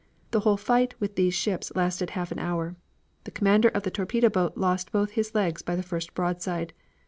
[0.31, 2.75] The whole fight with those ships lasted half an hour.
[3.25, 6.73] The commander of the torpedo boat lost both legs by the first broadside.